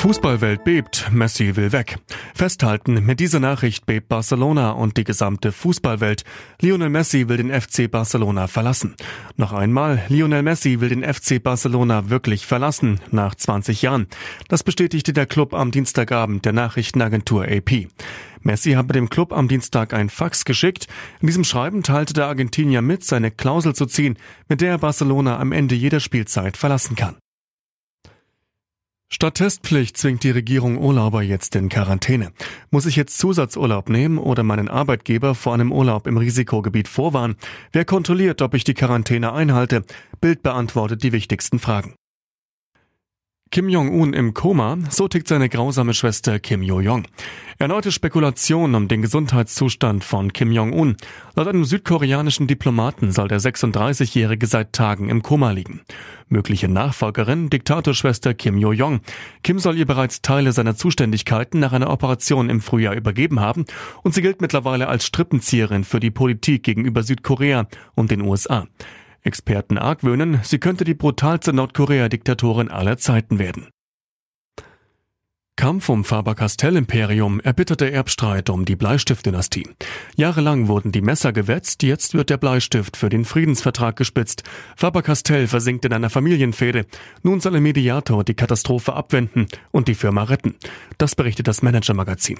[0.00, 1.98] Fußballwelt bebt, Messi will weg.
[2.34, 6.24] Festhalten, mit dieser Nachricht bebt Barcelona und die gesamte Fußballwelt.
[6.62, 8.96] Lionel Messi will den FC Barcelona verlassen.
[9.36, 14.06] Noch einmal, Lionel Messi will den FC Barcelona wirklich verlassen, nach 20 Jahren.
[14.48, 17.88] Das bestätigte der Club am Dienstagabend der Nachrichtenagentur AP.
[18.40, 20.86] Messi habe dem Club am Dienstag ein Fax geschickt.
[21.20, 24.16] In diesem Schreiben teilte der Argentinier mit, seine Klausel zu ziehen,
[24.48, 27.16] mit der er Barcelona am Ende jeder Spielzeit verlassen kann.
[29.12, 32.30] Statt Testpflicht zwingt die Regierung Urlauber jetzt in Quarantäne.
[32.70, 37.34] Muss ich jetzt Zusatzurlaub nehmen oder meinen Arbeitgeber vor einem Urlaub im Risikogebiet vorwarnen?
[37.72, 39.82] Wer kontrolliert, ob ich die Quarantäne einhalte?
[40.20, 41.99] Bild beantwortet die wichtigsten Fragen.
[43.52, 47.08] Kim Jong-un im Koma, so tickt seine grausame Schwester Kim Yo-jong.
[47.58, 50.96] Erneute Spekulation um den Gesundheitszustand von Kim Jong-un.
[51.34, 55.80] Laut einem südkoreanischen Diplomaten soll der 36-Jährige seit Tagen im Koma liegen.
[56.28, 59.00] Mögliche Nachfolgerin, Diktatorschwester Kim Yo-jong.
[59.42, 63.64] Kim soll ihr bereits Teile seiner Zuständigkeiten nach einer Operation im Frühjahr übergeben haben
[64.04, 68.68] und sie gilt mittlerweile als Strippenzieherin für die Politik gegenüber Südkorea und den USA.
[69.22, 73.68] Experten argwöhnen, sie könnte die brutalste Nordkorea-Diktatorin aller Zeiten werden.
[75.60, 79.68] Kampf um Faber-Castell-Imperium erbitterte Erbstreit um die Bleistiftdynastie.
[80.16, 84.42] Jahrelang wurden die Messer gewetzt, jetzt wird der Bleistift für den Friedensvertrag gespitzt.
[84.76, 86.86] Faber-Castell versinkt in einer Familienfehde.
[87.22, 90.54] Nun soll ein Mediator die Katastrophe abwenden und die Firma retten.
[90.96, 92.38] Das berichtet das Manager-Magazin.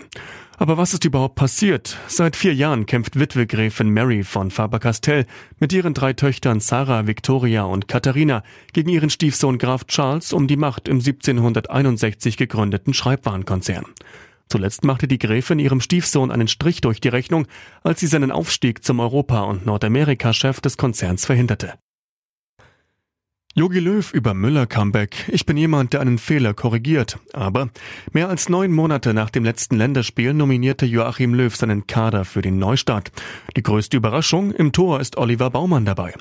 [0.61, 1.97] Aber was ist überhaupt passiert?
[2.07, 5.25] Seit vier Jahren kämpft Witwe Gräfin Mary von Faber-Castell
[5.59, 8.43] mit ihren drei Töchtern Sarah, Victoria und Katharina
[8.75, 12.93] gegen ihren Stiefsohn Graf Charles um die Macht im 1761 gegründeten.
[12.93, 13.87] Schreibwarenkonzern.
[14.51, 17.47] Zuletzt machte die Gräfin ihrem Stiefsohn einen Strich durch die Rechnung,
[17.83, 21.73] als sie seinen Aufstieg zum Europa- und Nordamerika-Chef des Konzerns verhinderte.
[23.57, 25.25] Jogi Löw über Müller Comeback.
[25.27, 27.19] Ich bin jemand, der einen Fehler korrigiert.
[27.33, 27.69] Aber
[28.13, 32.61] mehr als neun Monate nach dem letzten Länderspiel nominierte Joachim Löw seinen Kader für den
[32.61, 33.11] Neustart.
[33.57, 36.15] Die größte Überraschung, im Tor ist Oliver Baumann dabei.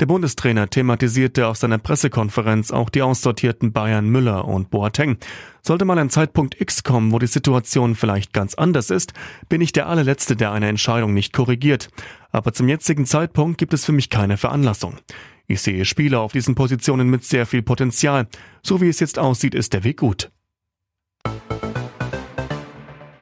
[0.00, 5.18] Der Bundestrainer thematisierte auf seiner Pressekonferenz auch die aussortierten Bayern Müller und Boateng.
[5.62, 9.12] Sollte mal ein Zeitpunkt X kommen, wo die Situation vielleicht ganz anders ist,
[9.48, 11.90] bin ich der allerletzte, der eine Entscheidung nicht korrigiert.
[12.32, 14.96] Aber zum jetzigen Zeitpunkt gibt es für mich keine Veranlassung.
[15.46, 18.28] Ich sehe Spieler auf diesen Positionen mit sehr viel Potenzial.
[18.62, 20.30] So wie es jetzt aussieht, ist der Weg gut.